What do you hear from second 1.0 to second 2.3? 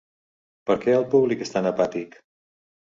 el públic és tan apàtic?